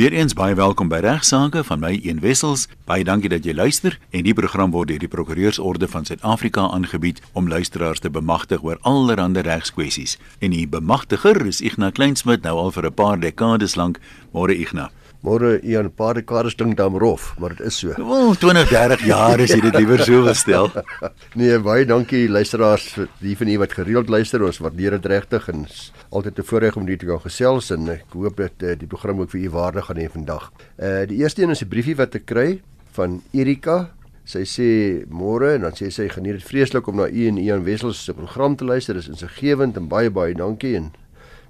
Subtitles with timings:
[0.00, 2.62] Weereens baie welkom by Regsake van my Een Wessels.
[2.88, 7.20] Baie dankie dat jy luister en die program word deur die Prokureursorde van Suid-Afrika aangebied
[7.36, 10.16] om luisteraars te bemagtig oor allerlei regskwessies.
[10.40, 14.00] En die bemagtiger is Ignas Kleinsmid nou al vir 'n paar dekades lank.
[14.32, 14.88] Môre Ignas.
[15.20, 17.92] Môre Ian, 'n paar dekades dink dan rof, maar dit is so.
[18.00, 20.70] O, 20, 30 jaar is jy dit liewer so gestel.
[21.40, 24.40] nee, baie dankie luisteraars vir die van u wat gereeld luister.
[24.40, 25.66] Ons waardeer dit regtig en
[26.08, 29.20] altyd 'n voorreg om hier te kan gesels en ek hoop dat uh, die program
[29.20, 30.52] ook vir u waarde gaan hê vandag.
[30.80, 32.62] Uh die eerste een is 'n briefie wat ek kry
[32.96, 33.92] van Erika.
[34.24, 37.64] Sy sê môre en dan sê sy geniet dit vreeslik om na u en Ian
[37.64, 38.94] Wessels se program te luister.
[38.94, 40.92] Dit is insiggewend en baie baie dankie en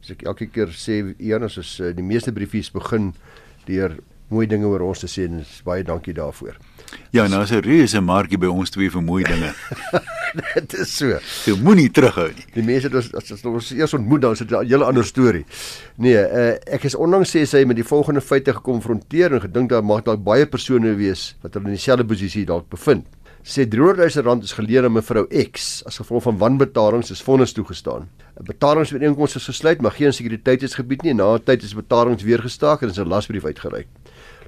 [0.03, 3.13] as ek elke keer sê Ian as ons uh, die meeste briefies begin
[3.67, 3.99] deur
[4.31, 6.57] mooi dinge oor ons te sê en baie dankie daarvoor.
[7.15, 9.55] Ja, nou is 'n reuse markie by ons twee vir mooi dinge.
[10.55, 11.19] Dit is so.
[11.47, 12.47] Jy moenie terughou nie.
[12.55, 15.45] Die mense het ons as ons eers ontmoet dan is dit 'n hele ander storie.
[15.97, 19.85] Nee, uh, ek is onlangs sê sy met die volgende feite gekonfronteer en gedink daar
[19.85, 23.07] mag dalk baie persone wees wat hulle in dieselfde posisie dalk bevind.
[23.43, 27.55] Sê 300 000 rand is geleer aan mevrou X as gevolg van wanbetalings is vonnis
[27.57, 28.09] toegestaan.
[28.37, 31.15] 'n Betalingsooreenkoms is gesluit, maar geen sekuriteitsgebied nie.
[31.15, 33.87] Na 'n tyd is betalings weer gestaak en is 'n lasbrief uitgereik.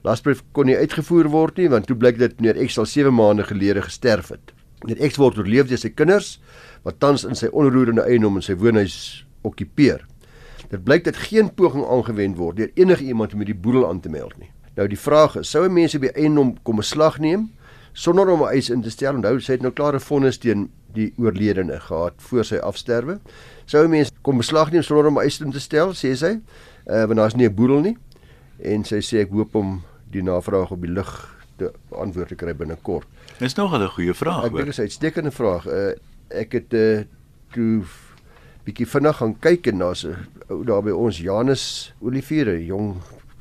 [0.03, 3.45] Lasbrief kon nie uitgevoer word nie want toe blyk dit meneer X al 7 maande
[3.45, 4.53] gelede gesterf het.
[4.85, 6.41] Meneer X word oorleef deur sy kinders
[6.83, 10.05] wat tans in sy onroerende eiendom in sy woonhuis okkupeer.
[10.71, 14.09] Dit blyk dat geen poging aangewend word deur enige iemand om hierdie boedel aan te
[14.09, 14.51] meld nie.
[14.77, 17.51] Nou die vraag is, sou mense by eiendom kom beslag neem
[17.93, 19.15] sonder om 'n eis in te stel.
[19.15, 23.19] Onthou, sy het nou klare vonnis teen die oorledene gehad voor sy afsterwe.
[23.65, 26.41] Sou mense kom beslag neem sonder om 'n eis in te stel, sê sy,
[26.87, 27.97] uh, want daar's nie 'n boedel nie.
[28.63, 32.55] En sy sê ek hoop om die navraag op die lig te antwoord te kry
[32.55, 33.07] binnekort.
[33.39, 34.45] Dis nog 'n goeie vraag.
[34.45, 35.67] Ek dink dit is 'n uitstekende vraag.
[35.67, 35.93] Uh,
[36.29, 37.05] ek het uh,
[37.53, 37.83] toe
[38.65, 40.17] bietjie vinnig gaan kyk en daar's 'n
[40.49, 42.97] ou daar by ons Janus Olivier, 'n jong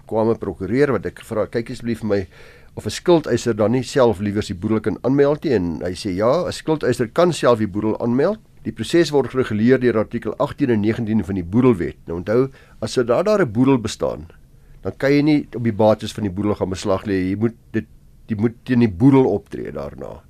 [0.05, 2.27] kwame prokureur wat ek vra kyk asseblief my
[2.75, 6.16] of 'n skuldeiser dan nie self liewers die boedel kan aanmeld nie en hy sê
[6.16, 8.39] ja, 'n skuldeiser kan self die boedel aanmeld.
[8.63, 11.97] Die proses word gereguleer deur artikel 18 en 19 van die boedelwet.
[12.06, 14.28] Nou onthou, as daar er daar 'n boedel bestaan,
[14.81, 17.29] dan kan jy nie op die bates van die boedel gaan beslag lê.
[17.29, 17.85] Jy moet dit
[18.28, 20.22] jy moet teen die boedel optree daarna.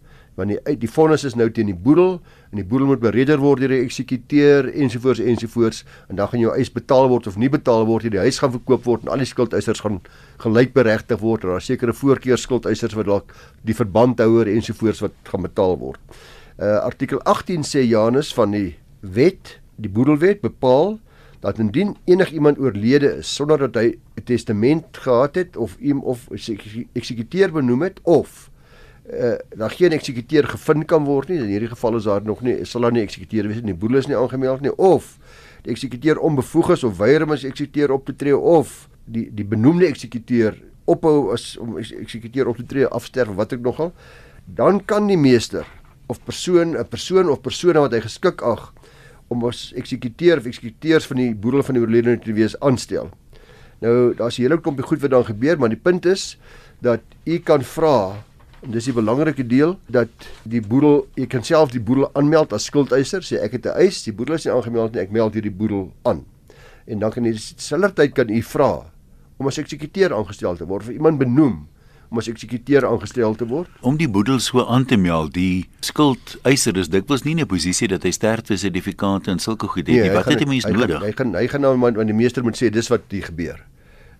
[0.41, 2.15] Want die die vonnis is nou teen die boedel
[2.49, 6.55] en die boedel moet bereder word deur die eksekuteur ensovoorts ensovoorts en dan gaan jou
[6.55, 9.29] eis betaal word of nie betaal word, die huis gaan verkoop word en al die
[9.29, 10.01] skuldeisers gaan
[10.41, 11.45] gelykberegtig word.
[11.45, 13.35] Daar is sekere voorkeurskuldeisers wat dalk
[13.67, 16.01] die verbandhouer ensovoorts wat gaan betaal word.
[16.57, 20.97] Uh artikel 18 sê Janus van die wet, die boedelwet bepaal
[21.41, 26.29] dat indien enigiemand oorlede is sonder dat hy 'n testament gehad het of iem of
[26.93, 28.50] eksekuteur benoem het of
[29.11, 31.37] uh daar geen eksekuteur gevind kan word nie.
[31.37, 33.73] In hierdie geval is daar nog nie sal daar nie eksekuteur wees nie.
[33.73, 34.71] Die boedel is nie aangemeld nie.
[34.77, 35.17] Of
[35.63, 39.45] die eksekuteur onbevoeg is of weier om as eksekuteur op te tree of die die
[39.45, 40.55] benoemde eksekuteur
[40.85, 43.91] ophou as om eksekuteur op te tree afsterf wat ek nogal
[44.45, 45.67] dan kan die meester
[46.07, 48.73] of persoon 'n persoon of persone wat hy geskik ag
[49.31, 53.09] om as eksekuteur of eksekuteurs van die boedel van die oorledene te wees aanstel.
[53.79, 56.37] Nou daar's 'n hele klompie goed wat dan gebeur, maar die punt is
[56.81, 58.23] dat u kan vra
[58.61, 60.09] dis die belangrike deel dat
[60.45, 64.03] die boedel jy kan self die boedel aanmeld as skuldeiser sê ek het 'n eis
[64.05, 66.25] die boedel is nie aangemeld nie ek meld hierdie boedel aan.
[66.85, 68.85] En dan kan jy dieselfde tyd kan u vra
[69.37, 71.67] om as eksekuteur aangestel te word of iemand benoem
[72.11, 73.69] om as eksekuteur aangestel te word.
[73.81, 77.87] Om die boedel so aan te meld die skuldeiser is dikwels nie in 'n posisie
[77.87, 81.01] dat hy sterfte sertifikate en sulke goed het nee, nie wat het 'n mens nodig?
[81.01, 83.65] hy gaan hy gaan nou want die meester moet sê dis wat die gebeur.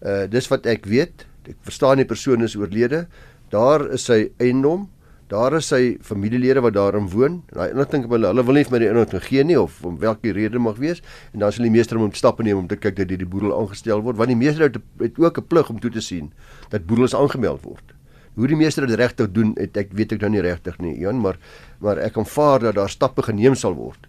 [0.01, 1.27] Uh dis wat ek weet.
[1.45, 3.07] Ek verstaan die persoon is oorlede
[3.51, 4.89] daar is sy eiendom
[5.31, 7.37] Daar is sy familielede wat daarin woon.
[7.55, 10.35] Daai inligting hulle hulle wil nie vir my die inligting gee nie of om watter
[10.35, 10.99] rede mag wees
[11.31, 13.53] en dan sal die meester moet stappe neem om te kyk dat die, die boedel
[13.55, 16.33] aangestel word want die meester het, het ook 'n plig om toe te sien
[16.69, 17.95] dat boedels aangemeld word.
[18.35, 21.19] Hoe die meester dit regtig doen, het, ek weet ek nou nie regtig nie, Jan,
[21.19, 21.39] maar
[21.79, 24.07] maar ek aanvaar dat daar stappe geneem sal word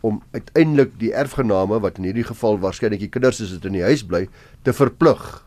[0.00, 3.82] om uiteindelik die erfgename wat in hierdie geval waarskynlik die kinders is wat in die
[3.82, 4.28] huis bly
[4.62, 5.44] te verplig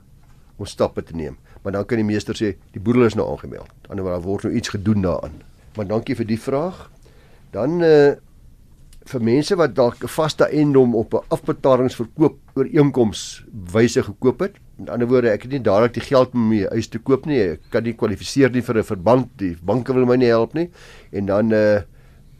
[0.57, 3.71] om stappe te neem maar dan kan die meester sê die boedel is nou aangemeld.
[3.87, 5.41] Anderswoorde daar word nou iets gedoen daaraan.
[5.75, 6.89] Maar dankie vir die vraag.
[7.51, 8.13] Dan uh
[9.03, 14.55] vir mense wat dalk 'n vaste eiendom op 'n afbetalingsverkoop ooreenkoms wyse gekoop het.
[14.77, 17.39] Met ander woorde, ek het nie dadelik die geld om my huis te koop nie.
[17.39, 19.27] Ek kan nie kwalifiseer nie vir 'n verband.
[19.37, 20.69] Die banke wil my nie help nie.
[21.11, 21.81] En dan uh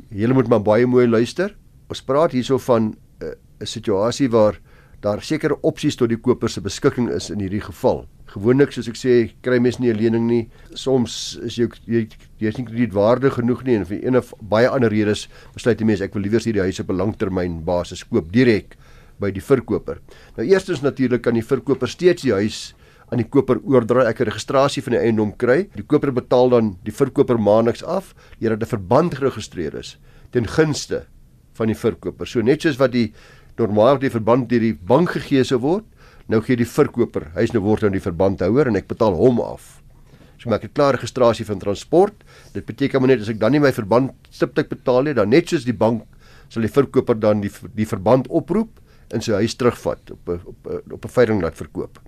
[0.10, 1.56] julle moet maar baie mooi luister.
[1.90, 4.60] Ons praat hierso van eh, 'n uh, situasie waar
[5.02, 8.06] daar sekere opsies tot die koper se beskikking is in hierdie geval.
[8.34, 9.16] Gewoonlik soos ek sê,
[9.46, 10.50] kry mens nie 'n lening nie.
[10.74, 12.08] Soms is jy jy
[12.40, 16.02] jy's nie kredietwaardig genoeg nie en vir een of baie ander redes besluit die mens
[16.02, 18.76] ek wil liewer hierdie huis op 'n langtermyn basis koop direk
[19.20, 20.00] by die verkoper.
[20.36, 22.74] Nou eerstens natuurlik kan die verkoper steeds die huis
[23.12, 25.70] aan die koper oordra, ek 'n registrasie van die eiendom kry.
[25.76, 29.98] Die koper betaal dan die verkoper maandeliks af, hierdat 'n verband geregistreer is
[30.32, 31.06] ten gunste
[31.54, 32.26] van die verkoper.
[32.26, 33.14] So net soos wat die
[33.58, 35.84] normaal die verband deur die bank gegee sou word,
[36.28, 39.82] nou gee die verkoper, hy's nou word nou die verbandhouer en ek betaal hom af.
[40.40, 42.24] So maak ek klaar registrasie van transport.
[42.54, 45.52] Dit beteken maar net as ek dan nie my verband stiptelik betaal nie, dan net
[45.52, 46.04] soos die bank
[46.54, 48.82] sal die verkoper dan die die verband oproep
[49.14, 50.68] in sy huis terugvat op op
[50.98, 52.00] op 'n veiling laat verkoop.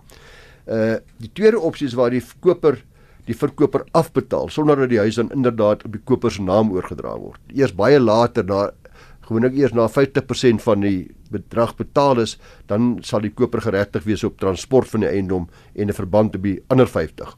[0.67, 2.81] Uh die tweede opsie is waar die koper
[3.25, 7.17] die verkoper afbetaal sonder dat die huis dan inderdaad op die koper se naam oorgedra
[7.17, 7.39] word.
[7.53, 8.71] Eers baie later na
[9.25, 12.37] gewoonlik eers na 50% van die bedrag betaal is,
[12.67, 16.43] dan sal die koper geregtig wees op transport van die eiendom en 'n verband op
[16.43, 17.37] die ander 50.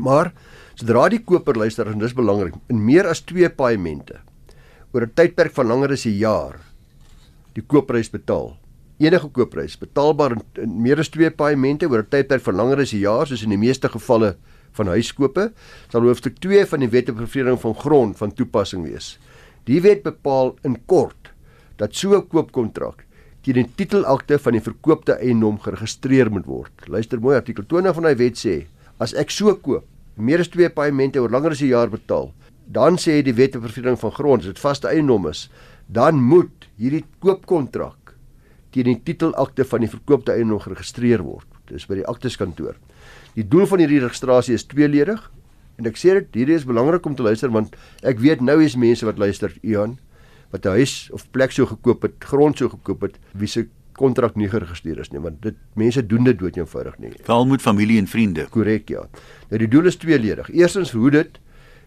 [0.00, 0.32] Maar
[0.74, 4.20] sodra die koper luister en dis belangrik, in meer as 2 paemente
[4.92, 6.60] oor 'n tydperk van langer as 'n jaar
[7.54, 8.56] die koopprys betaal
[9.02, 12.92] enige koopprys betaalbaar in, in meer as twee paemente oor 'n tydperk van langer as
[12.94, 14.36] 'n jaar soos in die meeste gevalle
[14.72, 15.52] van huiskope
[15.90, 19.18] sal hoofstuk 2 van die wet op vervreemding van grond van toepassing wees.
[19.64, 21.32] Die wet bepaal in kort
[21.80, 23.04] dat so 'n koopkontrak
[23.42, 26.72] teen die titelakte van die verkoopte eiendom geregistreer moet word.
[26.88, 28.66] Luister mooi artikel 20 van daai wet sê
[28.98, 29.84] as ek so koop
[30.16, 32.32] meer as twee paemente oor langer as 'n jaar betaal,
[32.66, 35.50] dan sê die wet op vervreemding van grond as dit vaste eiendom is,
[35.86, 38.14] dan moet hierdie koopkontrak
[38.70, 41.46] teen die titelakte van die verkoopte eiendom geregistreer word.
[41.66, 42.74] Dis by die akteskantoor.
[43.34, 45.30] Die doel van hierdie registrasie is tweeledig
[45.78, 48.76] en ek sê dit hierdie is belangrik om te luister want ek weet nou is
[48.76, 49.98] mense wat luister Ian
[50.52, 54.36] wat 'n huis of plek so gekoop het, grond so gekoop het, wie se kontrak
[54.36, 57.12] nie geregistreer is nie want dit mense doen dit dood eenvoudig nie.
[57.22, 58.46] Veral met familie en vriende.
[58.50, 59.06] Korrek ja.
[59.50, 60.50] Nou die doel is tweeledig.
[60.50, 61.38] Eerstens hoe dit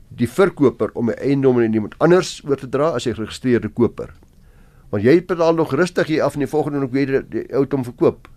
[0.10, 4.14] die verkoper om 'n eiendom aan iemand anders oor te dra as hy geregistreerde koper.
[4.90, 7.84] Want jy betaal nog rustig hier af en die volgende nog weer die ou om
[7.84, 8.28] verkoop.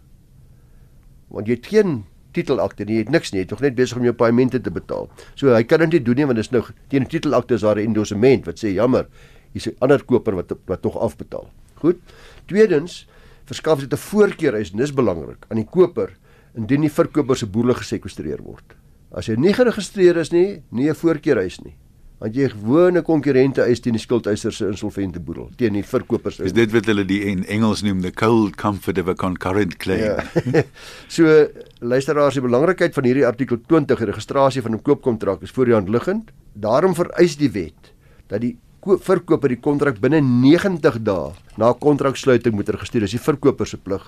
[1.28, 3.98] Want jy het geen titelakte nie, jy het niks nie, jy het nog net besig
[3.98, 5.08] om jou paemente te betaal.
[5.34, 7.66] So hy kan dit nie doen nie want dit is nou teen die titelakte is
[7.66, 9.06] daar 'n endorsement wat sê jammer,
[9.52, 11.50] hier's 'n ander koper wat wat tog afbetaal.
[11.74, 11.98] Goed.
[12.46, 13.06] Tweedens,
[13.44, 16.16] verskaf dit 'n voorkeur is, dis belangrik aan die koper
[16.54, 18.74] indien die verkoper se boerle gesekwestreer word.
[19.12, 21.76] As hy nie geregistreer is nie, nie 'n voorkeur is nie
[22.20, 26.36] want jy gewone konkurrente eis teen die skuldeisers se insolvente boedel teen die verkopers.
[26.44, 30.04] Is dit wat hulle die in Engels noem the cold comfort of a concurrent claim?
[30.04, 30.64] Ja.
[31.16, 31.46] so
[31.80, 35.88] luisteraars, die belangrikheid van hierdie artikel 20 registrasie van 'n koopkontrak is voor die hand
[35.88, 36.30] liggend.
[36.52, 37.94] Daarom vereis die wet
[38.28, 43.08] dat die verkoper die kontrak binne 90 dae na kontraksluiting moet registreer.
[43.08, 44.04] Dis die verkoper se plig.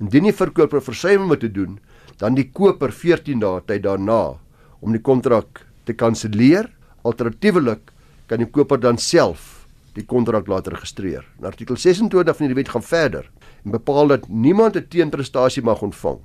[0.00, 1.78] Indien die verkoper versuim om te doen,
[2.16, 4.38] dan die koper 14 dae tyd daarna
[4.80, 6.68] om die kontrak te kanselleer
[7.02, 7.92] Alternatiefelik
[8.26, 11.24] kan die koper dan self die kontrak laat registreer.
[11.38, 13.30] In artikel 26 van die wet gaan verder
[13.64, 16.20] en bepaal dat niemand 'n teenprestasie mag ontvang.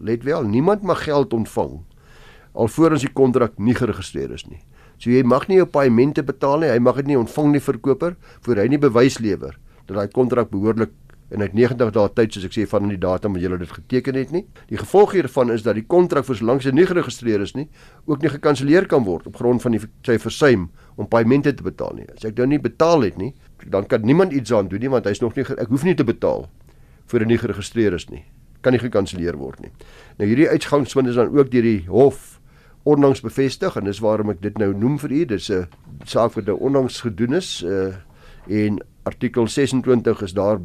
[0.00, 1.80] Let wel, niemand mag geld ontvang
[2.58, 4.60] alvorens die kontrak nie geregistreer is nie.
[4.98, 8.16] So jy mag nie jou paemente betaal nie, hy mag dit nie ontvang nie verkoper
[8.46, 10.90] voor hy nie bewys lewer dat daai kontrak behoorlik
[11.30, 14.16] en uit 90 dae tyd soos ek sê van die datum wat jy dit geteken
[14.16, 14.44] het nie.
[14.70, 17.66] Die gevolg hiervan is dat die kontrak vir solank hy nie geregistreer is nie,
[18.08, 21.98] ook nie gekanselleer kan word op grond van die sy versuim om paemente te betaal
[21.98, 22.08] nie.
[22.14, 23.34] As ek nou nie betaal het nie,
[23.68, 26.06] dan kan niemand iets aan doen nie want hy's nog nie ek hoef nie te
[26.06, 26.48] betaal
[27.08, 28.24] voor hy nie geregistreer is nie.
[28.64, 29.72] Kan nie gekanselleer word nie.
[30.18, 32.38] Nou hierdie uitgangswind is dan ook deur die hof
[32.88, 35.24] onlangs bevestig en dis waarom ek dit nou noem vir u.
[35.36, 35.68] Dis 'n
[36.04, 37.96] saak wat nou onlangs gedoen is uh
[38.48, 40.58] en artikel 26 is daar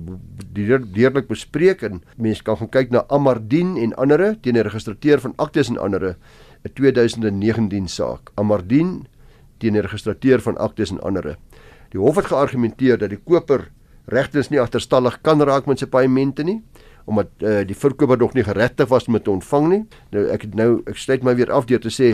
[0.53, 5.33] deurlik bespreek en mense kan gaan kyk na Amardien en ander teen die registrateur van
[5.37, 6.15] aktes en ander
[6.63, 8.31] 'n 2019 saak.
[8.35, 9.07] Amardien
[9.57, 11.37] teen die registrateur van aktes en ander.
[11.91, 13.71] Die hof het geargumenteer dat die koper
[14.05, 16.61] regtens nie agterstallig kan raak met sy paemente nie
[17.05, 19.81] omdat uh, die verkoper nog nie geregtig was om dit te ontvang nie.
[20.15, 22.13] Nou ek het nou ek sluit my weer af deur te sê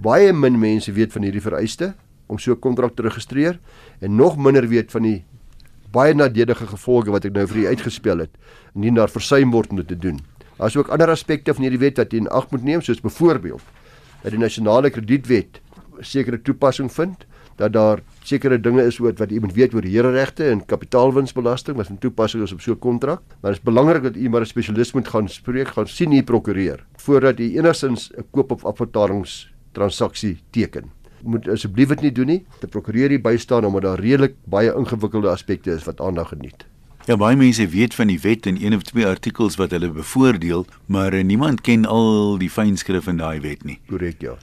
[0.00, 1.92] baie min mense weet van hierdie vereiste
[2.30, 3.58] om so 'n kontrak te registreer
[4.00, 5.24] en nog minder weet van die
[5.90, 8.30] baie nadelige gevolge wat ek nou vir u uitgespel het
[8.74, 10.20] indien daar versuim word om dit te doen.
[10.58, 13.00] Daar is ook ander aspekte van hierdie wet wat jy in ag moet neem soos
[13.00, 13.62] byvoorbeeld
[14.22, 15.60] dat die nasionale kredietwet
[16.00, 20.64] sekere toepassing vind dat daar sekere dinge is wat wat iemand weet oor hereregte en
[20.64, 23.20] kapitaalwinsbelasting wat 'n toepassing is op so 'n kontrak.
[23.40, 26.22] Maar dit is belangrik dat u maar 'n spesialis moet gaan spreek, gaan sien u
[26.22, 32.42] prokureur voordat u enigstens 'n koop of afbetalingstransaksie teken moet asseblief dit nie doen nie.
[32.60, 36.66] Die prokureur hier bystaan omdat daar redelik baie ingewikkelde aspekte is wat aandag geniet.
[37.08, 40.66] Ja, baie mense weet van die wet en een of twee artikels wat hulle bevoordeel,
[40.86, 43.78] maar uh, niemand ken al die fynskrif in daai wet nie.
[43.88, 44.36] Korrek, ja.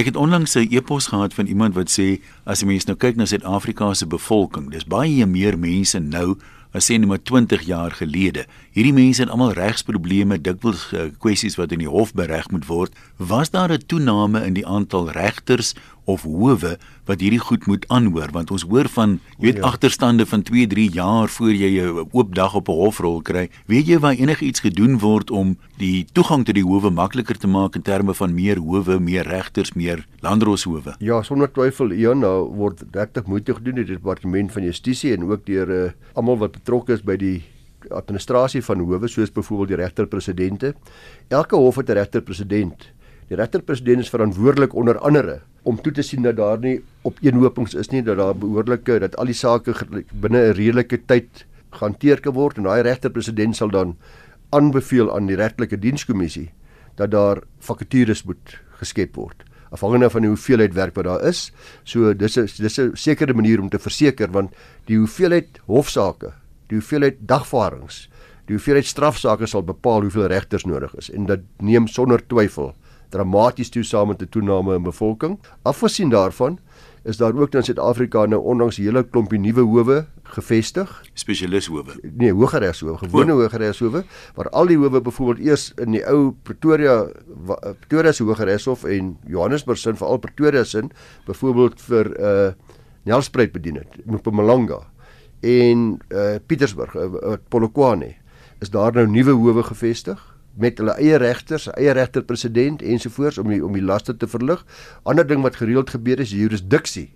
[0.00, 3.16] Ek het onlangs 'n e-pos gehad van iemand wat sê as jy mens nou kyk
[3.16, 6.38] na Suid-Afrika se bevolking, dis baie meer mense nou
[6.72, 8.46] as sê net maar 20 jaar gelede.
[8.72, 12.94] Hierdie mense het almal regsprobleme, dikwels uh, kwessies wat in die hof bereg moet word.
[13.18, 15.74] Was daar 'n toename in die aantal regters
[16.10, 16.76] of howe
[17.08, 19.66] wat hierdie goed moet aanhoor want ons hoor van jy weet ja.
[19.70, 23.48] agterstande van 2, 3 jaar voor jy 'n oop dag op 'n hofrol kry.
[23.66, 27.74] Weet jy waar enigiets gedoen word om die toegang tot die howe makliker te maak
[27.74, 30.94] in terme van meer howe, meer regters, meer landdroshowe?
[30.98, 35.24] Ja, sonder twyfel, ja, nou word regtig moeite gedoen deur die departement van justisie en
[35.24, 37.42] ook deur uh, almal wat betrokke is by die
[37.88, 40.74] administrasie van howe soos byvoorbeeld die regter-presidente.
[41.28, 42.92] Elke hof het 'n regter-president.
[43.30, 47.92] Die regter-president is verantwoordelik onder andere om toe te sien dat daar nie opeenhopings is
[47.92, 49.74] nie dat daar behoorlike dat al die sake
[50.10, 53.96] binne 'n redelike tyd gehanteer kan word en daai regter-president sal dan
[54.50, 56.50] aanbeveel aan die regtelike dienskommissie
[56.96, 61.52] dat daar vakatures moet geskep word afhangende van die hoeveelheid werk wat daar is.
[61.84, 64.50] So dis 'n dis 'n sekere manier om te verseker want
[64.86, 66.32] die hoeveelheid hofsaake,
[66.66, 68.08] die hoeveelheid dagvaardings,
[68.46, 72.74] die hoeveelheid strafsaake sal bepaal hoeveel regters nodig is en dit neem sonder twyfel
[73.10, 75.38] dramaties toe saam met 'n toename in bevolking.
[75.62, 76.58] Afgesien daarvan
[77.04, 81.84] is daar ook in Suid-Afrika nou ondanks 'n hele klompie nuwe howe gevestig, spesialishowe.
[82.02, 87.08] Nee, hogeregshowe, gewone hogeregshowe, waar al die howe byvoorbeeld eers in die ou Pretoria
[87.78, 90.90] Pretoria se hogeregshof en Johannesburg sin veral Pretoria sin
[91.26, 92.52] byvoorbeeld vir uh
[93.02, 94.90] Nelspruit bedien het, Mpumalanga
[95.40, 98.14] en uh Pietersburg, uh, Polokwane
[98.60, 103.60] is daar nou nuwe howe gevestig met hulle eie regters, eie regter-president ensovoorts om die
[103.64, 104.64] om die laste te verlig.
[105.02, 107.10] Ander ding wat gereeld gebeur is jurisdiksie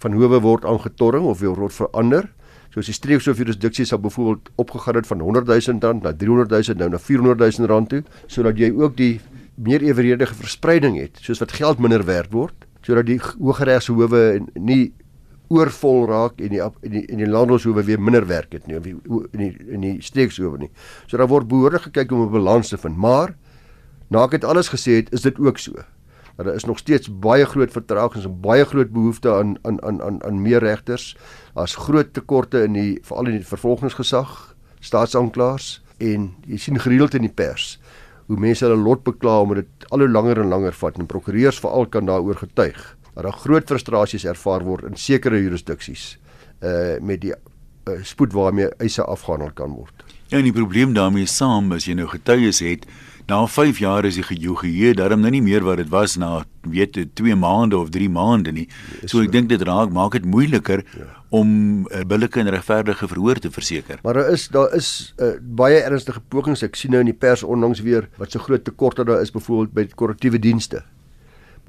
[0.00, 2.30] van howe word aangetorring of word verander.
[2.70, 6.78] Soos die streekshof jurisdiksie sal byvoorbeeld opgegaan het van 100 000 rand na 300 000
[6.78, 9.20] nou na 400 000 rand toe, sodat jy ook die
[9.60, 12.54] meer eweredige verspreiding het, soos wat geld minder werd word,
[12.86, 14.22] sodat die hogeregshowe
[14.54, 14.92] nie
[15.50, 18.86] oorvol raak en die in die in die landbouhoewe weer minder werk het nie of
[18.86, 20.70] in die in die streekshoewe nie.
[21.06, 23.34] So daar word behoorlik gekyk om 'n balans te vind, maar
[24.08, 25.72] na ek dit alles gesê het, is dit ook so.
[26.36, 30.02] Dat daar is nog steeds baie groot vertragings en baie groot behoefte aan aan aan
[30.02, 31.16] aan aan meer regters.
[31.54, 37.22] Daar's groot tekorte in die veral in die vervolgingsgesag, staatsanklaers en jy sien gereeld in
[37.22, 37.78] die pers
[38.30, 41.58] hoe mense hulle lot bekla omdat dit al hoe langer en langer vat en prokureurs
[41.60, 42.78] veral kan daaroor getuig
[43.14, 46.18] dat daar groot frustrasies ervaar word in sekere jurisdiksies
[46.60, 50.04] uh met die uh, spoed waarmee eise afgehandel kan word.
[50.28, 52.84] Ja, en die probleem daarmee saam as jy nou getuies het,
[53.30, 56.98] na 5 jaar is die gejugeheer daarom nou nie meer wat dit was na weet
[57.18, 58.66] 2 maande of 3 maande nie.
[59.06, 61.06] So ek dink dit raak maak dit moeiliker ja.
[61.30, 63.98] om 'n uh, billike en regverdige verhoor te verseker.
[64.02, 66.62] Maar daar is daar is uh, baie ernstige pogings.
[66.62, 69.72] Ek sien nou in die pers onlangs weer wat so groot tekorte daar is byvoorbeeld
[69.72, 70.82] by korrektiewe dienste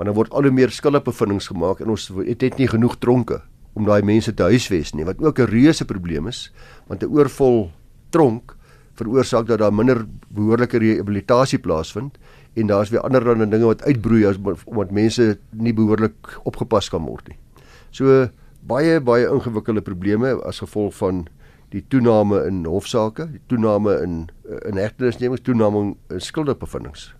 [0.01, 3.43] want dan word al hoe meer skuldbevindings gemaak en ons het net nie genoeg tronke
[3.77, 6.49] om daai mense te huisves nie wat ook 'n reuse probleem is
[6.89, 7.69] want 'n oorvol
[8.09, 8.57] tronk
[8.97, 12.17] veroorsaak dat daar minder behoorlike rehabilitasie plaasvind
[12.55, 17.05] en daar's weer ander dan dinge wat uitbroei as omdat mense nie behoorlik opgepas kan
[17.05, 17.37] word nie.
[17.91, 18.29] So
[18.67, 21.27] baie baie ingewikkelde probleme as gevolg van
[21.69, 24.29] die toename in hofsaake, die toename in
[24.65, 27.13] in hegtenisnemings, toename in skuldbevindings.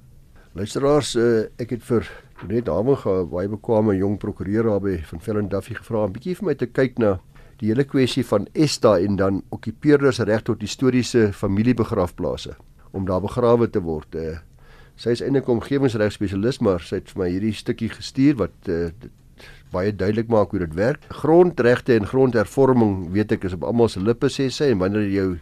[0.54, 2.08] Luisteraars, uh, ek het vir
[2.48, 6.46] net daarmee gaan baie bekwame jong prokureur daarby van Vellen Duffy gevra 'n bietjie vir
[6.46, 7.20] my te kyk na
[7.60, 12.56] die hele kwessie van Esta en dan okkupeerders reg tot historiese familiebegrafplase
[12.92, 14.16] om daar begrawe te word.
[14.16, 14.40] Uh,
[14.96, 18.68] sy is eintlik 'n omgewingsreg spesialis, maar sy het vir my hierdie stukkie gestuur wat
[18.68, 18.90] uh,
[19.72, 21.06] baie duidelik maak hoe dit werk.
[21.10, 25.40] Grondregte en grondhervorming, weet ek, is op almal se lippe sê sy en wanneer jou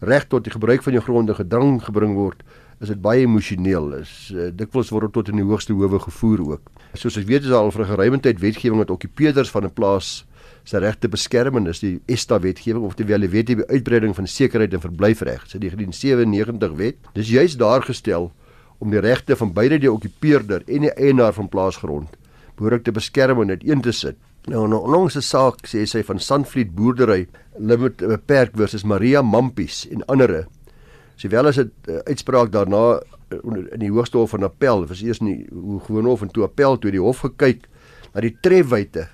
[0.00, 2.42] reg tot die gebruik van jou gronde gedrang gebring word,
[2.84, 3.90] is dit baie emosioneel.
[4.00, 6.70] Is uh, dikwels word dit tot in die hoogste howe gevoer ook.
[6.94, 10.24] Soos ek weet is al vir geruime tyd wetgewing wat okkupeerders van 'n plaas
[10.64, 14.26] se regte beskerm en dis die ESTA wetgewing of terwyl jy weet die uitbreiding van
[14.26, 16.96] sekerheid en verblyfreg, so die 1997 wet.
[17.14, 18.32] Dis juis daar gestel
[18.78, 22.16] om die regte van beide die okkupeerder en die eienaar van plaasgrond
[22.56, 24.16] behoorlik te beskerm en dit een te sit.
[24.46, 27.26] Nou 'n onlangse saak sê sy van Sandvliet boerdery
[27.58, 30.46] limit beperk versus Maria Mampies en ander
[31.16, 33.38] Sowel as 'n uh, uitspraak daarna uh,
[33.72, 36.78] in die Hoogste Hof van Appel, was eers nie hoe gewoon hof en toe Appel
[36.78, 37.68] toe die hof gekyk
[38.14, 39.08] na die trefwyte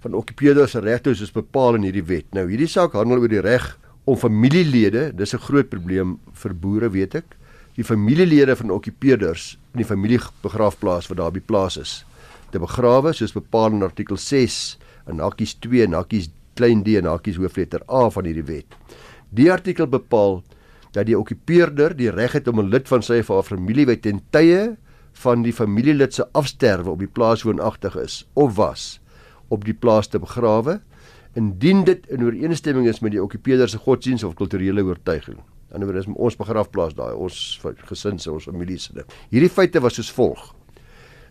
[0.00, 2.26] van okkupeerders se regte soos bepaal in hierdie wet.
[2.32, 6.90] Nou hierdie saak handel oor die reg om familielede, dis 'n groot probleem vir boere
[6.90, 7.36] weet ek,
[7.74, 12.04] die familielede van okkupeerders in die familiebegrafplaas wat daar by plaas is
[12.50, 14.76] te begrawe soos bepaal in artikel 6
[15.10, 18.76] in hakkies 2 en hakkies klein d en hakkies hoofletter A van hierdie wet.
[19.30, 20.40] Die artikel bepaal
[20.92, 23.96] dat die okkupeerder die reg het om 'n lid van sy of haar familie by
[23.96, 24.76] ten tye
[25.12, 29.00] van die familielid se afsterwe op die plaas woonagtig is of was
[29.48, 30.80] op die plaas te begrawe
[31.36, 35.38] indien dit in ooreenstemming is met die okkupeerder se godsdiens of kulturele oortuiging.
[35.72, 39.04] Aan die ander is ons begrafplaas daai, ons gesin se, ons familie se.
[39.30, 40.54] Hierdie feite was soos volg.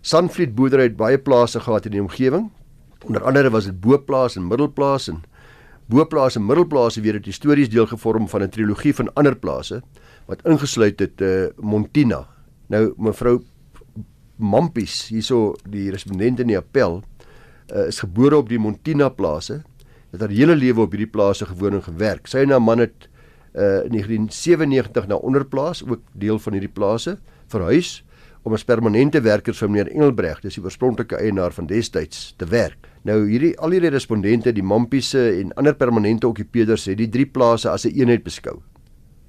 [0.06, 2.52] Sandvliet boerdery het baie plase gehad in die omgewing.
[3.08, 5.24] Onder andere was dit Boplaas en Middelplaas en
[5.86, 9.82] Boplaas en Middelplaas het weer 'n histories deel gevorm van 'n trilogie van ander plase
[10.25, 12.27] wat ingesluit het uh, Montina.
[12.68, 13.44] Nou mevrou
[14.36, 17.04] Mampies, hierso die respondent in die appel,
[17.74, 19.62] uh, is gebore op die Montina plase.
[20.12, 22.27] Het haar hele lewe op hierdie plase gewoon en gewerk.
[22.27, 23.10] Sy en haar man het
[23.54, 28.04] uh, in 1997 na Onderplaas, ook deel van hierdie plase, verhuis
[28.46, 32.86] om as permanente werkers vir meneer Engelbreg, dis die oorspronklike eienaar van destyds, te werk.
[33.06, 37.72] Nou hierdie al hierdie respondente, die Mampiese en ander permanente okkupeerders het die drie plase
[37.72, 38.62] as 'n een eenheid beskou.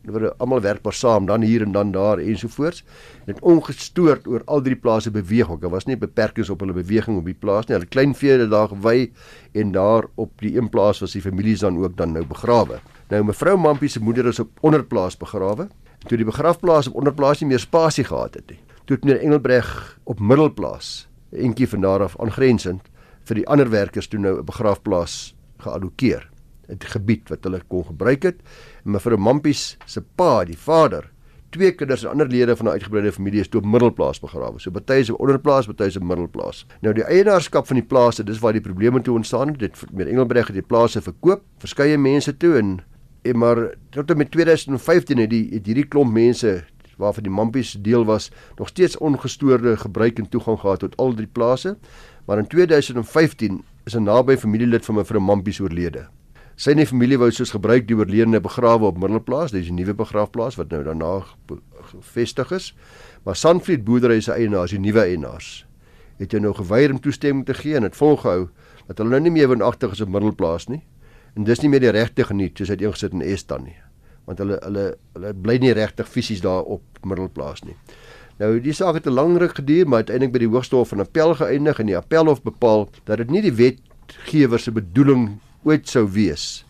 [0.05, 2.85] Hulle word almal werkbaar saam, dan hier en dan daar ensovoorts.
[3.27, 5.61] Net ongestoord oor al drie plase beweeg ook.
[5.61, 7.77] Daar was nie beperkings op hulle beweging op die plaas nie.
[7.77, 9.11] Hulle klein vee het daar gewy
[9.53, 12.81] en daar op die een plaas was die families dan ook dan nou begrawe.
[13.09, 15.69] Nou mevrou Mampie se moeder is op onderplaas begrawe.
[16.07, 20.21] Toe die begrafplaas op onderplaas nie meer spasie gehad het nie toe meneer Engelbreg op
[20.21, 22.87] middelplaas entjie van daar af aangrensend
[23.27, 26.31] vir die ander werkers toe nou 'n begrafplaas geallokeer.
[26.69, 28.39] 'n gebied wat hulle kon gebruik het.
[28.85, 31.11] En mevrou Mampies se pa, die vader,
[31.51, 34.59] twee kinders en ander lede van 'n uitgebreide familie is toe op middelplaas begrawe.
[34.59, 36.67] So baie is op onderplaas, baie is op middelplaas.
[36.81, 39.59] Nou die eienaarskap van die plase, dis waar die probleme toe ontstaan het.
[39.59, 42.81] Dit meneer Engelbreg het die plase verkoop, verskeie mense toe en
[43.23, 46.65] en maar tot en met 2015 het die het hierdie klomp mense
[46.97, 51.27] waarvan die Mampies deel was, nog steeds ongestoorde gebruik en toegang gehad tot al drie
[51.27, 51.77] plase.
[52.25, 56.09] Maar in 2015 is 'n naby familielid van mevrou Mampies oorlede.
[56.57, 59.95] Sy en die familie wou soos gebruik die oorledene begrawe op Middelplaas, dis 'n nuwe
[59.95, 61.23] begrafplaas wat nou daarna
[61.83, 62.75] gevestig is.
[63.25, 65.67] Maar Sandvliet boerdery se eienaars, die nuwe eienaars,
[66.17, 68.49] het nou geweier om toestemming te gee en dit volgehou
[68.87, 70.83] dat hulle nou nie meer woonagtig is op Middelplaas nie.
[71.35, 73.86] En dis nie meer die regte geniet soos hy ingesit in Estan nie
[74.27, 77.77] want hulle hulle hulle bly nie regtig fisies daar op middelplaas nie.
[78.39, 81.01] Nou die saak het 'n lang ruk geduur, maar uiteindelik by die Hoogste Hof van
[81.01, 86.07] Appel geëindig en die Appelhof bepaal dat dit nie die wetgewer se bedoeling ooit sou
[86.11, 86.65] wees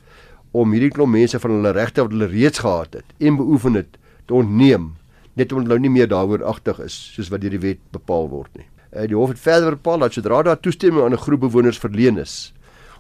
[0.52, 3.98] om hierdie klomp mense van hulle regte wat hulle reeds gehad het en beoefen het
[4.26, 4.94] te ontneem
[5.36, 8.52] net omdat hulle nie meer daaroor agtig is soos wat deur die wet bepaal word
[8.56, 8.66] nie.
[8.96, 12.18] Uh, die hof het verder bepaal dat sodra daar toestemming aan 'n groep bewoners verleen
[12.18, 12.52] is,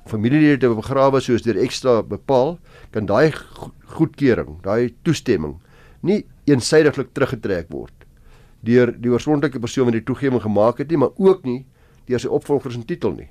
[0.06, 2.58] familielede te begrawe soos deur ekstra bepaal,
[2.94, 3.32] kan daai
[3.96, 5.58] goedkeuring, daai toestemming
[6.06, 8.06] nie eensydiglik teruggetrek word
[8.66, 11.60] deur die oorspronklike persoon wat die toegewing gemaak het nie, maar ook nie
[12.08, 13.28] deur sy opvolgers en titel nie.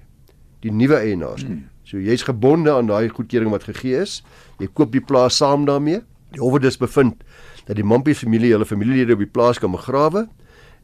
[0.63, 1.57] Die nuwe eienaars nie.
[1.57, 1.65] Hmm.
[1.87, 4.21] So jy's gebonde aan daai goedkeuring wat gegee is.
[4.59, 6.01] Jy koop die plaas saam daarmee.
[6.35, 7.21] Die hof het dus bevind
[7.67, 10.25] dat die Mampie familie hulle familielede op die plaas kan begrawe.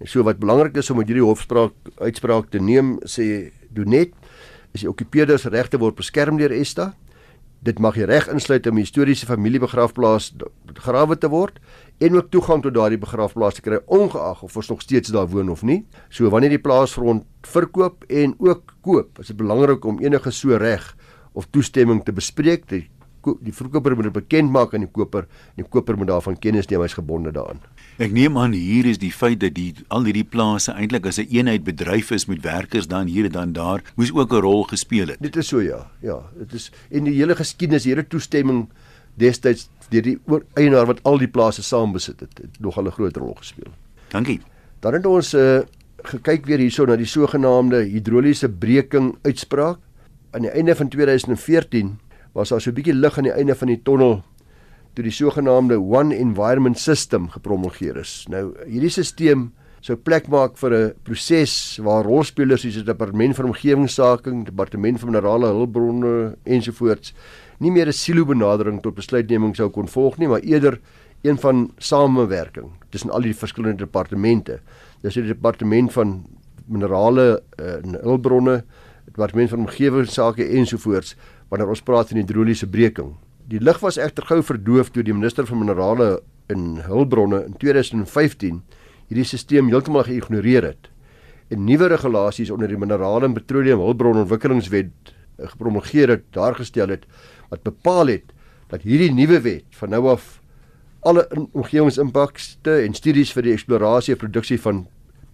[0.02, 4.16] En so wat belangrik is om met hierdie hofspraak uitspraak te neem, sê Donet,
[4.72, 6.94] is die okkupeerders regte word beskerm deur ESTA
[7.62, 10.34] dit mag jy reg insluit om 'n historiese familiebegrafplaas
[10.82, 11.60] grawe te word
[12.00, 15.50] en ook toegang tot daardie begrafplaas te kry ongeag of ons nog steeds daar woon
[15.50, 15.86] of nie.
[16.10, 20.96] So wanneer die plaasgrond verkoop en ook koop, is dit belangrik om enige so reg
[21.34, 22.68] of toestemming te bespreek.
[22.68, 22.90] Die
[23.42, 26.68] die verkoper moet dit bekend maak aan die koper en die koper moet daarvan kennis
[26.68, 27.62] neem hy's gebonde daaraan.
[28.00, 31.28] Ek neem aan hier is die feit dat die al hierdie plase eintlik as 'n
[31.28, 34.64] een eenheid bedryf is met werkers dan hier en dan daar moes ook 'n rol
[34.64, 35.20] gespeel het.
[35.20, 35.92] Dit is so ja.
[36.00, 38.70] Ja, dit is en die hele geskiedenis, die hele toestemming
[39.16, 40.20] destyds deur die
[40.54, 43.72] eienaar wat al die plase saam besit het, het nog 'n groot rol gespeel.
[44.08, 44.40] Dankie.
[44.80, 45.60] Dan het ons uh,
[46.04, 49.80] gekyk weer hierso na die sogenaamde hidroliese breking uitspraak
[50.32, 52.00] aan die einde van 2014
[52.32, 54.24] was daar so 'n bietjie lig aan die einde van die tonnel
[54.94, 58.26] toe die sogenaamde One Environment System gepromulgeer is.
[58.30, 59.50] Nou hierdie stelsel
[59.82, 65.10] sou plek maak vir 'n proses waar rolspelers soos die departement van omgewingsake, departement van
[65.10, 67.14] minerale hulpbronne ensovoorts
[67.60, 70.80] nie meer 'n silo benadering tot besluitneming sou kon volg nie, maar eerder
[71.24, 74.60] een van samewerking tussen al die verskillende departemente.
[75.02, 76.26] Dis die departement van
[76.66, 78.64] minerale uh, en hulpbronne,
[79.06, 81.16] departement van omgewingsake ensovoorts
[81.50, 83.16] wanneer ons praat van hidroliese breking.
[83.52, 88.62] Die lig was egter gou verdoof toe die minister van minerale en hulpbronne in 2015
[89.10, 90.88] hierdie stelsel heeltemal geïgnoreer het
[91.52, 96.94] en nuwe regulasies onder die minerale en petroleum hulpbron ontwikkelingswet eh, gepromulgeer het, daar gestel
[96.96, 97.04] het
[97.50, 98.32] wat bepaal het
[98.72, 100.38] dat hierdie nuwe wet van nou af
[101.04, 104.86] alle omgewingsimpakte en studies vir die eksplorasie en produksie van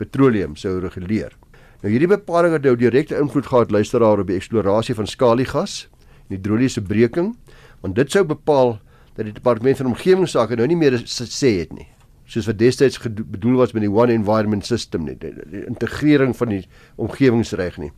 [0.01, 1.35] petroleum sou reguleer.
[1.83, 5.83] Nou hierdie bepaling het nou direkte invloed gehad luisteraar op die eksplorasie van skaliegas
[6.31, 7.35] hidroliese breking
[7.81, 8.79] want dit sou bepaal
[9.15, 11.87] dat die departement van omgewingsake nou nie meer sê het nie
[12.27, 16.51] soos wat destyds bedoel was met die one environment system nie die, die integrering van
[16.51, 16.63] die
[16.99, 17.91] omgewingsreg nie.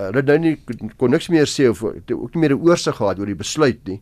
[0.00, 0.54] Hulle nou nie
[1.00, 4.00] kon niks meer sê of ook nie meer 'n oorsig gehad oor die besluit nie.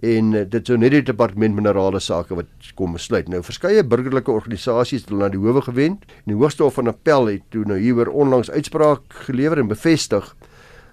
[0.00, 3.28] En uh, dit sou net die departement minerale sake wat kom besluit.
[3.28, 6.04] Nou verskeie burgerlike organisasies het hulle na die howe gewend.
[6.24, 10.36] En die hoogste hof van appel het toe nou hieroor onlangs uitspraak gelewer en bevestig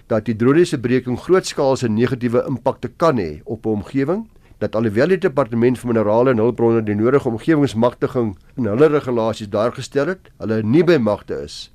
[0.08, 5.18] dat die droniese breking grootskaalse negatiewe impakte kan hê op 'n omgewing dat alhoewel die
[5.18, 10.62] departement van minerale en hulpbronne die nodige omgewingsmagtiging in hulle regulasies daar gestel het, hulle
[10.64, 11.72] nie by magte is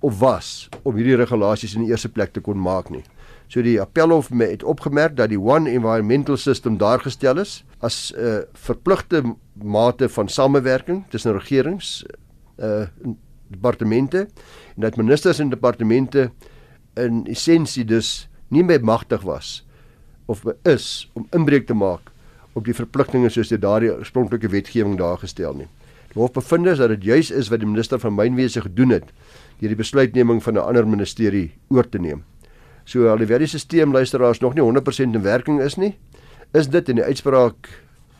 [0.00, 3.02] of was om hierdie regulasies in die eerste plek te kon maak nie.
[3.48, 8.20] So die appelhof het opgemerk dat die One Environmental System daar gestel is as 'n
[8.20, 9.22] uh, verpligte
[9.54, 12.04] mate van samewerking tussen regerings,
[12.58, 12.86] uh
[13.50, 14.28] departemente
[14.76, 16.30] en dat ministers en departemente
[16.98, 19.64] in essensie dus nie meer magtig was
[20.26, 22.12] of is om inbreuk te maak
[22.58, 25.68] op die verpligtinge soos deur daardie oorspronklike wetgewing daar gestel nie.
[26.12, 29.12] Die hof bevind is dat dit juis is wat die minister van mynwese gedoen het
[29.60, 32.24] deur die besluitneming van 'n ander ministerie oor te neem.
[32.84, 35.96] So alhoewel die stelsel luisteraars nog nie 100% in werking is nie,
[36.54, 37.68] is dit in die uitspraak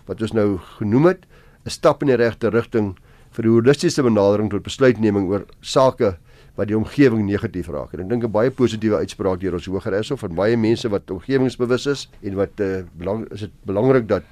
[0.06, 1.26] wat ons nou genoem het,
[1.64, 2.96] 'n stap in die regte rigting
[3.30, 6.16] vir 'n holistiese benadering tot besluitneming oor sake
[6.58, 7.94] wat die omgewing negatief raak.
[7.94, 10.88] En ek dink 'n baie positiewe uitspraak deur ons hoër is of van baie mense
[10.88, 14.24] wat omgewingsbewus is en wat uh, belang is dit belangrik dat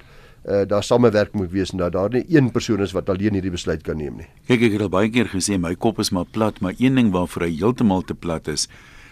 [0.45, 3.51] uh, daar samewerking moet wees en dat daar nie een persoon is wat alleen hierdie
[3.51, 4.27] besluit kan neem nie.
[4.47, 7.11] Kyk ek het al baie keer gesê my kop is maar plat, maar een ding
[7.11, 8.67] waarvoor hy heeltemal te plat is,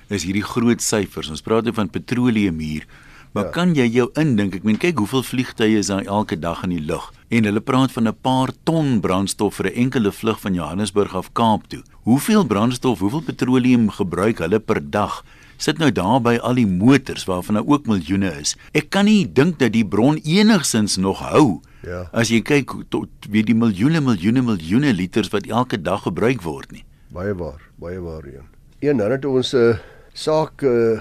[0.10, 1.30] is hierdie groot syfers.
[1.30, 2.84] Ons praat oor van petroleum hier.
[3.32, 3.52] Maar ja.
[3.52, 4.56] kan jy jou indink?
[4.56, 7.92] Ek meen kyk hoeveel vliegtye is daar elke dag in die lug en hulle praat
[7.92, 11.84] van 'n paar ton brandstof vir 'n enkele vlug van Johannesburg af Kaap toe.
[12.04, 15.24] Hoeveel brandstof, hoeveel petroleum gebruik hulle per dag?
[15.58, 18.56] Sit nou daar by al die motors waarvan daar ook miljoene is.
[18.72, 21.62] Ek kan nie dink dat die bron enigsins nog hou.
[21.84, 22.10] Ja.
[22.12, 26.72] As jy kyk tot wie die miljoene miljoene miljoene liters wat elke dag gebruik word
[26.72, 26.84] nie.
[27.10, 28.46] Baie waar, baie waar een.
[28.80, 29.78] Een dan het ons 'n uh,
[30.14, 31.00] saak uh,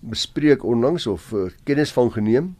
[0.00, 2.56] bespreek onlangs of uh, kennis van geneem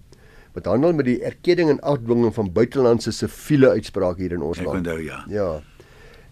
[0.59, 4.83] wat handel met die erkenning en afdwinging van buitelandse siviele uitsprake hier in ons land.
[4.83, 5.23] Ek onthou ja.
[5.33, 5.51] Ja.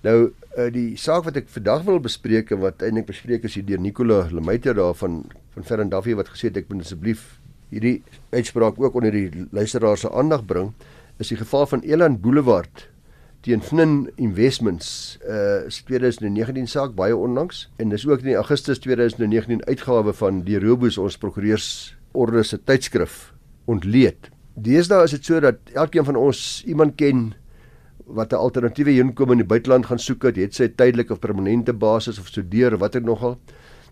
[0.07, 0.19] Nou
[0.57, 3.83] uh, die saak wat ek vandag wil bespreek en wat eintlik bespreek is hier deur
[3.83, 5.25] Nicola Lemeiter daar van
[5.57, 7.39] van Ferrandafie wat gesê het ek moet asseblief
[7.73, 8.03] hierdie
[8.35, 10.75] uitspraak ook onder die luisteraars se aandag bring
[11.23, 12.87] is die geval van Eland Boulevard
[13.47, 18.83] teen Fnin Investments uh is 2019 saak baie onlangs en dis ook in die Augustus
[18.85, 23.36] 2019 uitgawe van die Robus ons prokureursorde se tydskrif
[23.66, 24.31] ontleed.
[24.55, 27.35] Deesdae is dit so dat elkeen van ons iemand ken
[28.07, 31.72] wat 'n alternatiewe inkomste in die buiteland gaan soek het, het sy tydelike of permanente
[31.72, 33.38] basis of studeer of watter nogal.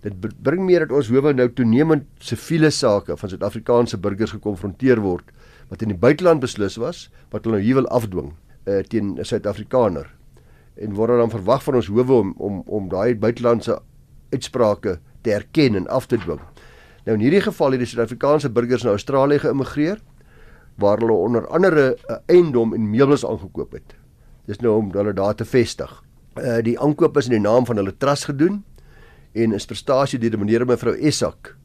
[0.02, 5.24] Dit bring meer dat ons howe nou toenemend siviele sake van Suid-Afrikaanse burgers gekonfronteer word
[5.68, 8.34] wat in die buiteland beslis was wat hulle nou hier wil afdwing
[8.66, 10.10] uh, teen 'n Suid-Afrikaner
[10.76, 13.80] en word dan verwag van ons howe om om om daai buitelandse
[14.32, 16.40] uitsprake te erken en af te dwing.
[17.04, 20.00] Nou in hierdie geval het die Suid-Afrikaanse burgers na Australië geëmigreer
[20.80, 23.94] waar hulle onder andere 'n eiendom en meubels aangekoop het.
[24.46, 26.02] Dis nou om hulle daar te vestig.
[26.36, 28.64] Uh die aankoop is in die naam van hulle trust gedoen
[29.32, 31.56] en is prestasie deur die meneer en mevrou Essak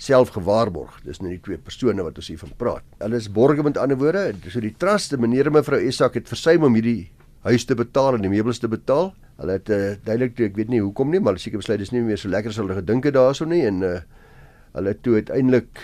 [0.00, 1.00] self gewaarborg.
[1.04, 2.84] Dis nou die twee persone wat ons hier van praat.
[2.98, 4.34] Hulle is borge met ander woorde.
[4.48, 7.10] So die trust, meneer en mevrou Esak het versuim om hierdie
[7.44, 9.12] huis te betaal en die meubels te betaal.
[9.40, 12.18] Hulle het uh, duidelik ek weet nie hoekom nie, maar seker besluit dis nie meer
[12.20, 14.00] so lekker as hulle gedink het daaroor nie en uh,
[14.76, 15.82] hulle toe uiteindelik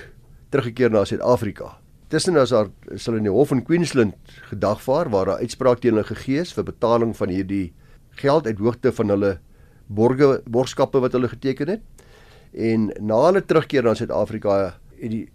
[0.51, 1.77] teruggekeer na Suid-Afrika.
[2.09, 4.15] Tussen as daar sal in die hof in Queensland
[4.51, 7.73] gedagvaar waar 'n uitspraak teen hulle gegee is vir betaling van hierdie
[8.11, 9.39] geld uit hoogte van hulle
[9.87, 11.83] borge borgskappe wat hulle geteken het.
[12.55, 15.29] En na hulle terugkeer na Suid-Afrika het die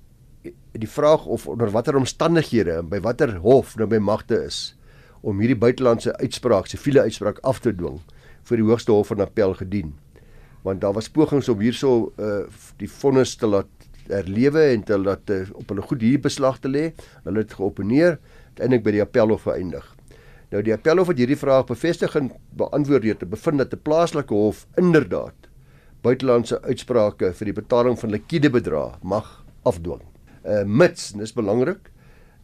[0.72, 4.76] die vraag of onder watter omstandighede en by watter hof nou by magte is
[5.22, 8.00] om hierdie buitelandse uitspraak, siviele uitspraak af te dwing
[8.50, 9.94] vir die hoogste hof van appel gedien.
[10.64, 12.44] Want daar was pogings om hierso uh
[12.78, 16.70] die vonnis te laat herlewe en te laat uh, op hulle goed hier beslag te
[16.70, 16.92] lê.
[17.24, 18.20] Hulle het geoponeer
[18.52, 19.86] uiteindelik by die appelhof geëindig.
[20.52, 24.34] Nou die appelhof het hierdie vraag bevestig en beantwoord deur te bevind dat 'n plaaslike
[24.34, 25.48] hof inderdaad
[26.02, 30.02] buitelandse uitsprake vir die betaling van likwide bedrae mag afdwing.
[30.44, 31.92] Uh mits, dis belangrik,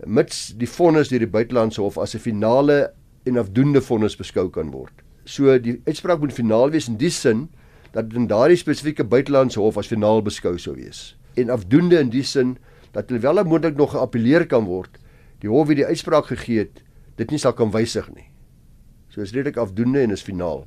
[0.05, 2.93] mits die vonnis deur die buitelandse hof as 'n finale
[3.25, 4.93] en afdoende vonnis beskou kan word.
[5.25, 7.49] So die uitspraak moet finaal wees in die sin
[7.91, 11.17] dat dit in daardie spesifieke buitelandse hof as finaal beskou sou wees.
[11.35, 12.57] En afdoende in die sin
[12.91, 14.97] dat alhoewel moontlik nog geappeleer kan word,
[15.39, 16.81] die hof wie die uitspraak gegee het,
[17.17, 18.29] dit nie sal kan wysig nie.
[19.09, 20.65] So is redelik afdoende en is finaal.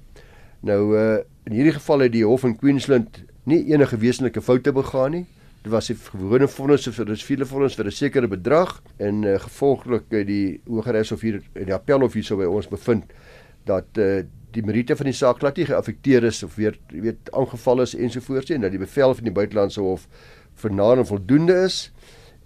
[0.66, 5.10] Nou uh in hierdie geval het die hof in Queensland nie enige wesenlike foute begaan
[5.10, 5.24] nie.
[5.64, 9.38] Dit was 'n gewone vonnis vir dis vele vonnis vir 'n sekere bedrag en uh,
[9.38, 13.04] gevolglik die Hogeregs of hier in die appelhof hierso by ons bevind
[13.64, 14.22] dat uh
[14.54, 18.50] die meriete van die saak glad nie geaffekteer is of weer weet aangeval is ensovoorts
[18.50, 20.06] en dat die bevel van die buitelandse hof
[20.54, 21.90] vernader voldoende is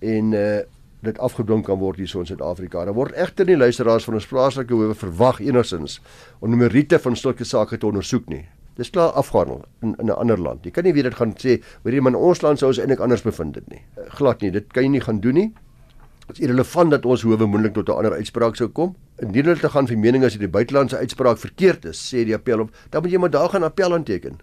[0.00, 0.62] en uh
[1.04, 2.84] dit afgedwing kan word hier so in Suid-Afrika.
[2.88, 5.98] Daar word egter nie luisteraars van ons plaaslike howe verwag enigsins
[6.40, 8.44] om die meriete van sulke sake te ondersoek nie.
[8.78, 10.64] Dis klaar afgehandel in in 'n ander land.
[10.64, 12.78] Jy kan nie weer dit gaan sê, hoor jy, maar in ons land sou ons
[12.78, 13.82] eintlik anders bevind dit nie.
[14.08, 15.52] Glad nie, dit kan jy nie gaan doen nie.
[16.26, 18.96] Dit is irrelevant dat ons howe moontlik tot 'n ander uitspraak sou kom.
[19.20, 22.60] Indien hulle te gaan vir mening as die buitelandse uitspraak verkeerd is, sê die appel
[22.60, 24.38] op, dan moet jy maar daar gaan appel aanteken.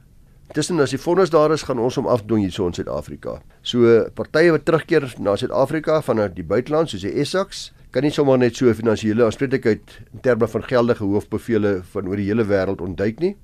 [0.53, 3.41] Tussen as die vonnis daar is, gaan ons hom afdwing hier so in Suid-Afrika.
[3.61, 8.37] So partye wat terugkeer na Suid-Afrika vanuit die buiteland soos die Essex kan nie sommer
[8.37, 13.19] net so finansiële aanspreeklikheid in terme van geldige hoofbevele van oor die hele wêreld ontduik
[13.19, 13.35] nie